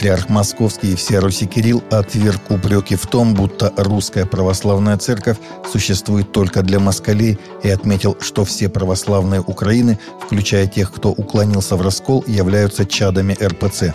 Патриарх 0.00 0.30
Московский 0.30 0.92
и 0.92 0.94
всея 0.94 1.20
Руси 1.20 1.44
Кирилл 1.44 1.84
отверг 1.90 2.50
упреки 2.50 2.96
в 2.96 3.06
том, 3.06 3.34
будто 3.34 3.70
русская 3.76 4.24
православная 4.24 4.96
церковь 4.96 5.36
существует 5.70 6.32
только 6.32 6.62
для 6.62 6.80
москалей 6.80 7.38
и 7.62 7.68
отметил, 7.68 8.16
что 8.18 8.46
все 8.46 8.70
православные 8.70 9.42
Украины, 9.42 9.98
включая 10.18 10.66
тех, 10.66 10.90
кто 10.90 11.10
уклонился 11.10 11.76
в 11.76 11.82
раскол, 11.82 12.24
являются 12.26 12.86
чадами 12.86 13.36
РПЦ. 13.38 13.92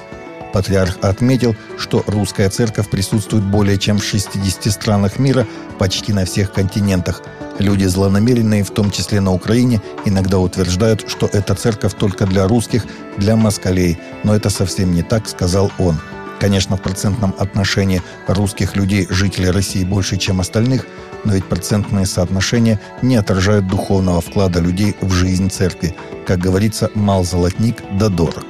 Патриарх 0.56 1.00
отметил, 1.02 1.54
что 1.78 2.02
русская 2.08 2.50
церковь 2.50 2.90
присутствует 2.90 3.44
более 3.44 3.78
чем 3.78 3.98
в 3.98 4.05
60 4.05 4.72
странах 4.72 5.20
мира, 5.20 5.46
почти 5.78 6.14
на 6.14 6.24
всех 6.24 6.54
континентах. 6.54 7.22
Люди 7.60 7.84
злонамеренные, 7.84 8.64
в 8.64 8.70
том 8.70 8.90
числе 8.90 9.20
на 9.20 9.34
Украине, 9.34 9.82
иногда 10.05 10.40
утверждают, 10.40 11.10
что 11.10 11.30
эта 11.34 11.55
церковь 11.55 11.96
только 11.96 12.26
для 12.26 12.48
русских, 12.48 12.86
для 13.18 13.36
москалей. 13.36 13.98
Но 14.23 14.34
это 14.34 14.50
совсем 14.50 14.94
не 14.94 15.04
так, 15.04 15.28
сказал 15.28 15.73
он. 15.78 16.00
Конечно, 16.40 16.78
в 16.78 16.81
процентном 16.81 17.36
отношении 17.38 18.02
русских 18.28 18.78
людей 18.78 19.08
жителей 19.09 19.50
России 19.50 19.84
больше, 19.84 20.16
чем 20.16 20.40
остальных, 20.40 20.88
но 21.26 21.34
ведь 21.34 21.44
процентные 21.44 22.06
соотношения 22.06 22.80
не 23.02 23.17
отражают 23.17 23.67
духовного 23.67 24.22
вклада 24.22 24.62
людей 24.62 24.95
в 25.02 25.12
жизнь 25.12 25.50
церкви. 25.50 25.94
Как 26.26 26.40
говорится, 26.40 26.90
мал 26.95 27.26
золотник 27.26 27.84
да 28.00 28.08
дорог. 28.08 28.45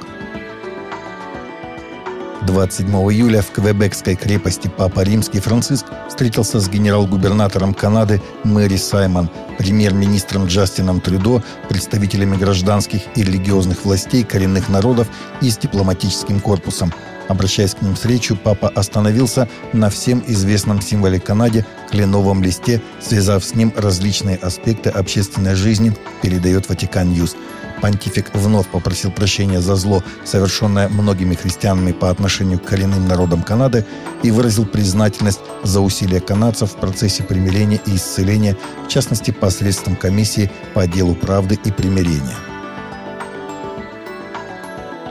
27 2.46 2.88
июля 3.12 3.42
в 3.42 3.50
Квебекской 3.50 4.14
крепости 4.14 4.70
Папа 4.74 5.00
Римский 5.00 5.40
Франциск 5.40 5.86
встретился 6.08 6.60
с 6.60 6.68
генерал-губернатором 6.68 7.74
Канады 7.74 8.22
Мэри 8.44 8.76
Саймон, 8.76 9.28
премьер-министром 9.58 10.46
Джастином 10.46 11.00
Трюдо, 11.00 11.42
представителями 11.68 12.36
гражданских 12.36 13.02
и 13.16 13.24
религиозных 13.24 13.84
властей 13.84 14.22
коренных 14.22 14.68
народов 14.68 15.08
и 15.40 15.50
с 15.50 15.58
дипломатическим 15.58 16.40
корпусом. 16.40 16.92
Обращаясь 17.28 17.74
к 17.74 17.82
ним 17.82 17.96
с 17.96 18.04
речью, 18.04 18.36
папа 18.36 18.68
остановился 18.68 19.48
на 19.72 19.90
всем 19.90 20.22
известном 20.26 20.80
символе 20.80 21.18
Канаде– 21.18 21.66
кленовом 21.90 22.42
листе, 22.42 22.80
связав 23.00 23.44
с 23.44 23.54
ним 23.54 23.72
различные 23.76 24.36
аспекты 24.36 24.90
общественной 24.90 25.56
жизни, 25.56 25.96
передает 26.22 26.68
Vatican 26.68 27.10
News. 27.10 27.34
Понтифик 27.80 28.34
вновь 28.34 28.66
попросил 28.68 29.10
прощения 29.10 29.60
за 29.60 29.76
зло, 29.76 30.02
совершенное 30.24 30.88
многими 30.88 31.34
христианами 31.34 31.92
по 31.92 32.10
отношению 32.10 32.58
к 32.58 32.64
коренным 32.64 33.06
народам 33.06 33.42
Канады, 33.42 33.84
и 34.22 34.30
выразил 34.30 34.64
признательность 34.66 35.40
за 35.62 35.80
усилия 35.80 36.20
канадцев 36.20 36.72
в 36.72 36.76
процессе 36.76 37.22
примирения 37.22 37.80
и 37.86 37.96
исцеления, 37.96 38.56
в 38.86 38.88
частности 38.88 39.30
посредством 39.30 39.96
комиссии 39.96 40.50
по 40.74 40.86
делу 40.86 41.14
правды 41.14 41.58
и 41.64 41.70
примирения. 41.70 42.36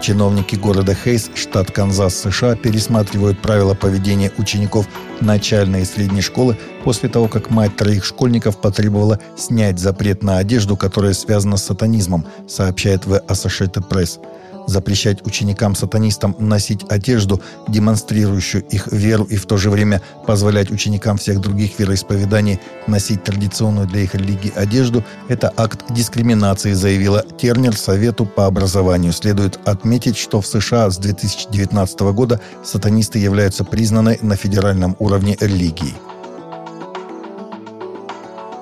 Чиновники 0.05 0.55
города 0.55 0.93
Хейс, 0.93 1.31
штат 1.33 1.71
Канзас, 1.71 2.13
США, 2.13 2.55
пересматривают 2.55 3.41
правила 3.41 3.73
поведения 3.73 4.31
учеников 4.37 4.87
начальной 5.19 5.81
и 5.81 5.85
средней 5.85 6.21
школы 6.21 6.59
после 6.83 7.09
того, 7.09 7.27
как 7.27 7.49
мать 7.49 7.75
троих 7.75 8.05
школьников 8.05 8.61
потребовала 8.61 9.19
снять 9.35 9.79
запрет 9.79 10.21
на 10.21 10.37
одежду, 10.37 10.77
которая 10.77 11.13
связана 11.13 11.57
с 11.57 11.63
сатанизмом, 11.63 12.23
сообщает 12.47 13.07
в 13.07 13.13
Associated 13.13 13.89
Press 13.89 14.19
запрещать 14.67 15.25
ученикам-сатанистам 15.25 16.35
носить 16.39 16.85
одежду, 16.89 17.41
демонстрирующую 17.67 18.63
их 18.63 18.87
веру, 18.91 19.23
и 19.25 19.35
в 19.35 19.45
то 19.45 19.57
же 19.57 19.69
время 19.69 20.01
позволять 20.25 20.71
ученикам 20.71 21.17
всех 21.17 21.39
других 21.39 21.79
вероисповеданий 21.79 22.59
носить 22.87 23.23
традиционную 23.23 23.87
для 23.87 24.01
их 24.01 24.15
религии 24.15 24.53
одежду– 24.55 25.03
это 25.29 25.53
акт 25.55 25.85
дискриминации, 25.89 26.73
заявила 26.73 27.23
Тернер 27.37 27.75
Совету 27.75 28.25
по 28.25 28.45
образованию. 28.45 29.13
Следует 29.13 29.59
отметить, 29.65 30.17
что 30.17 30.41
в 30.41 30.47
США 30.47 30.89
с 30.89 30.97
2019 30.97 31.99
года 32.13 32.39
сатанисты 32.63 33.19
являются 33.19 33.63
признаны 33.63 34.19
на 34.21 34.35
федеральном 34.35 34.95
уровне 34.99 35.37
религией. 35.39 35.95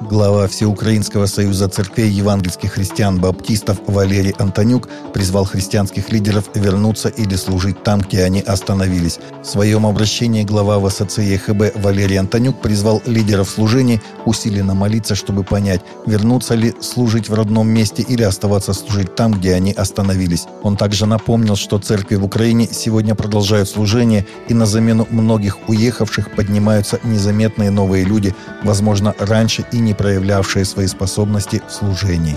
Глава 0.10 0.50
Всеукраинского 0.50 1.28
союза 1.28 1.70
церквей 1.70 2.10
евангельских 2.10 2.74
христиан-баптистов 2.74 3.78
Валерий 3.88 4.34
Антонюк 4.38 4.90
призвал 5.14 5.46
христианских 5.46 6.12
лидеров 6.12 6.50
вернуться 6.54 7.08
или 7.08 7.36
служить 7.36 7.84
там, 7.84 8.02
где 8.02 8.24
они 8.24 8.42
остановились. 8.42 9.20
В 9.42 9.46
своем 9.46 9.86
обращении 9.86 10.44
глава 10.44 10.78
ВСЦ 10.86 11.20
ЕХБ 11.20 11.82
Валерий 11.82 12.20
Антонюк 12.20 12.62
призвал 12.62 13.02
лидеров 13.06 13.50
служений 13.50 14.02
усиленно 14.26 14.74
молиться, 14.74 15.16
чтобы 15.16 15.44
понять, 15.44 15.82
вернуться 16.06 16.56
ли 16.56 16.74
служить 16.82 17.30
в 17.30 17.34
родном 17.34 17.70
месте 17.70 18.04
или 18.04 18.24
оставаться 18.24 18.74
служить 18.74 19.16
там, 19.16 19.32
где 19.32 19.54
они 19.54 19.72
остановились. 19.72 20.48
Он 20.64 20.76
также 20.76 21.06
напомнил, 21.06 21.56
что 21.56 21.80
церкви 21.80 22.16
в 22.16 22.26
Украине 22.26 22.68
сегодня 22.70 23.16
продолжают 23.16 23.70
служение, 23.70 24.28
и 24.50 24.54
на 24.54 24.66
замену 24.66 25.08
многих 25.10 25.70
уехавших 25.70 26.36
поднимаются 26.36 27.00
незаметные 27.04 27.72
новые 27.72 28.04
люди, 28.04 28.36
возможно, 28.64 29.16
раньше 29.18 29.66
и 29.72 29.78
не 29.78 29.93
не 29.94 29.98
проявлявшие 29.98 30.66
свои 30.66 30.88
способности 30.88 31.62
в 31.68 31.72
служении. 31.72 32.36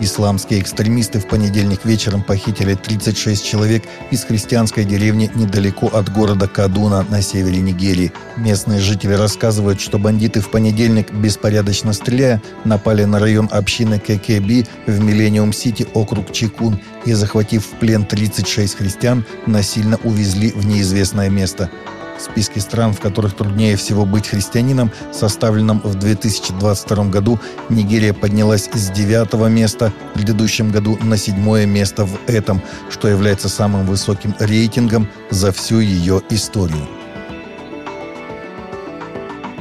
Исламские 0.00 0.60
экстремисты 0.60 1.18
в 1.18 1.26
понедельник 1.26 1.84
вечером 1.84 2.22
похитили 2.22 2.74
36 2.74 3.44
человек 3.44 3.82
из 4.12 4.22
христианской 4.22 4.84
деревни 4.84 5.28
недалеко 5.34 5.88
от 5.88 6.08
города 6.12 6.46
Кадуна 6.46 7.04
на 7.10 7.20
севере 7.20 7.58
Нигерии. 7.58 8.12
Местные 8.36 8.78
жители 8.78 9.14
рассказывают, 9.14 9.80
что 9.80 9.98
бандиты 9.98 10.40
в 10.40 10.52
понедельник, 10.52 11.12
беспорядочно 11.12 11.92
стреляя, 11.92 12.40
напали 12.64 13.02
на 13.02 13.18
район 13.18 13.48
общины 13.50 13.98
ККБ 13.98 14.68
в 14.86 15.00
Миллениум-Сити, 15.00 15.88
округ 15.94 16.30
Чекун, 16.30 16.78
и, 17.04 17.12
захватив 17.12 17.66
в 17.66 17.70
плен 17.80 18.04
36 18.04 18.76
христиан, 18.76 19.24
насильно 19.46 19.98
увезли 20.04 20.52
в 20.52 20.64
неизвестное 20.64 21.28
место. 21.28 21.70
В 22.18 22.22
списке 22.22 22.60
стран, 22.60 22.92
в 22.92 23.00
которых 23.00 23.36
труднее 23.36 23.76
всего 23.76 24.04
быть 24.04 24.26
христианином, 24.26 24.90
составленном 25.12 25.80
в 25.84 25.94
2022 25.94 27.04
году, 27.04 27.38
Нигерия 27.68 28.12
поднялась 28.12 28.68
с 28.72 28.90
девятого 28.90 29.46
места 29.46 29.92
в 30.10 30.14
предыдущем 30.14 30.70
году 30.70 30.98
на 31.00 31.16
седьмое 31.16 31.64
место 31.64 32.04
в 32.04 32.18
этом, 32.26 32.60
что 32.90 33.08
является 33.08 33.48
самым 33.48 33.86
высоким 33.86 34.34
рейтингом 34.40 35.08
за 35.30 35.52
всю 35.52 35.78
ее 35.78 36.20
историю. 36.30 36.97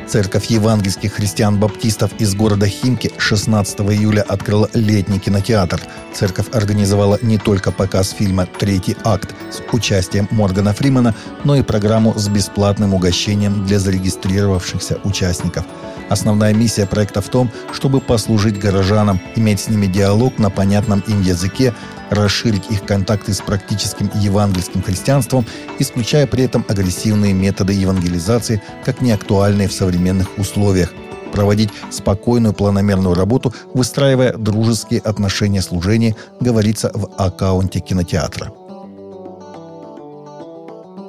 Церковь 0.07 0.45
евангельских 0.45 1.16
христиан-баптистов 1.16 2.13
из 2.18 2.34
города 2.34 2.66
Химки 2.66 3.12
16 3.18 3.81
июля 3.81 4.22
открыла 4.22 4.69
летний 4.73 5.19
кинотеатр. 5.19 5.81
Церковь 6.13 6.47
организовала 6.53 7.19
не 7.22 7.38
только 7.38 7.73
показ 7.73 8.12
фильма 8.12 8.46
«Третий 8.46 8.96
акт» 9.03 9.35
с 9.51 9.62
участием 9.73 10.29
Моргана 10.31 10.73
Фримана, 10.73 11.13
но 11.44 11.57
и 11.57 11.62
программу 11.62 12.17
с 12.17 12.29
бесплатным 12.29 12.94
угощением 12.94 13.66
для 13.66 13.79
зарегистрировавшихся 13.79 15.00
участников. 15.03 15.66
Основная 16.07 16.53
миссия 16.53 16.85
проекта 16.85 17.22
в 17.22 17.28
том, 17.28 17.51
чтобы 17.73 18.00
послужить 18.00 18.57
горожанам, 18.57 19.19
иметь 19.35 19.59
с 19.59 19.67
ними 19.67 19.88
диалог 19.88 20.40
на 20.40 20.50
понятном 20.50 21.01
им 21.01 21.22
языке, 21.22 21.73
расширить 22.09 22.69
их 22.69 22.84
контакты 22.85 23.34
с 23.34 23.41
практическим 23.41 24.09
евангельским 24.16 24.81
христианством, 24.81 25.45
исключая 25.79 26.28
при 26.28 26.44
этом 26.44 26.66
агрессивные 26.68 27.34
методы 27.34 27.73
евангелизации, 27.73 28.62
как 28.85 29.01
неактуальные 29.01 29.68
в 29.68 29.73
современных 29.73 30.38
условиях, 30.38 30.94
проводить 31.34 31.69
спокойную 31.91 32.53
планомерную 32.53 33.16
работу, 33.16 33.53
выстраивая 33.73 34.34
дружеские 34.34 35.01
отношения 35.01 35.62
служения, 35.62 36.16
говорится 36.40 36.91
в 36.94 37.09
аккаунте 37.17 37.79
кинотеатра. 37.79 38.51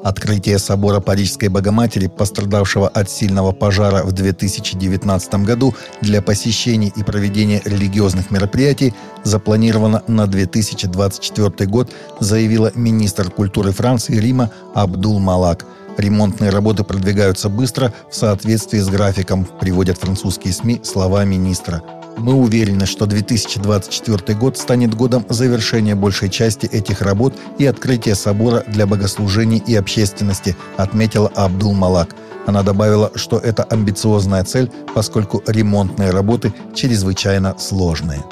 Открытие 0.04 0.58
собора 0.58 1.00
Парижской 1.00 1.48
Богоматери, 1.48 2.06
пострадавшего 2.06 2.88
от 2.88 3.10
сильного 3.10 3.52
пожара 3.52 4.04
в 4.04 4.12
2019 4.12 5.34
году, 5.44 5.74
для 6.00 6.22
посещений 6.22 6.92
и 6.94 7.02
проведения 7.02 7.60
религиозных 7.64 8.30
мероприятий 8.30 8.94
запланировано 9.24 10.02
на 10.06 10.26
2024 10.26 11.70
год, 11.70 11.92
заявила 12.20 12.72
министр 12.74 13.30
культуры 13.30 13.72
Франции 13.72 14.16
Рима 14.16 14.50
Абдул 14.74 15.18
Малак. 15.18 15.64
Ремонтные 15.96 16.50
работы 16.50 16.84
продвигаются 16.84 17.48
быстро 17.48 17.92
в 18.10 18.14
соответствии 18.14 18.78
с 18.78 18.88
графиком, 18.88 19.44
приводят 19.44 19.98
французские 19.98 20.52
СМИ 20.52 20.80
слова 20.84 21.24
министра– 21.24 21.82
мы 22.18 22.34
уверены, 22.34 22.86
что 22.86 23.06
2024 23.06 24.38
год 24.38 24.58
станет 24.58 24.94
годом 24.94 25.24
завершения 25.28 25.94
большей 25.94 26.28
части 26.28 26.66
этих 26.66 27.00
работ 27.00 27.34
и 27.58 27.66
открытия 27.66 28.14
собора 28.14 28.64
для 28.66 28.86
богослужений 28.86 29.62
и 29.66 29.74
общественности, 29.74 30.56
отметила 30.76 31.30
Абдул 31.34 31.74
Малак. 31.74 32.14
Она 32.46 32.62
добавила, 32.62 33.12
что 33.14 33.38
это 33.38 33.62
амбициозная 33.64 34.44
цель, 34.44 34.70
поскольку 34.94 35.42
ремонтные 35.46 36.10
работы 36.10 36.52
чрезвычайно 36.74 37.56
сложные. 37.58 38.24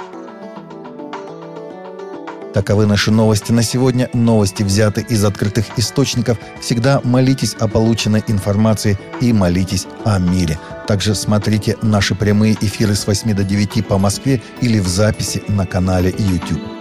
Таковы 2.57 2.87
наши 2.87 3.11
новости 3.11 3.53
на 3.53 3.63
сегодня. 3.63 4.09
Новости 4.15 4.63
взяты 4.63 5.05
из 5.07 5.23
открытых 5.27 5.67
источников. 5.79 6.39
Всегда 6.63 7.03
молитесь 7.05 7.53
о 7.53 7.69
полученной 7.69 8.25
информации 8.29 8.99
и 9.21 9.35
молитесь 9.35 9.87
о 10.07 10.19
мире. 10.19 10.59
Также 10.89 11.15
смотрите 11.15 11.77
наши 11.83 12.15
прямые 12.15 12.57
эфиры 12.59 12.95
с 12.95 13.07
8 13.07 13.35
до 13.35 13.45
9 13.45 13.87
по 13.87 13.99
Москве 13.99 14.41
или 14.63 14.79
в 14.79 14.89
записи 14.89 15.43
на 15.49 15.67
канале 15.67 16.15
YouTube. 16.17 16.76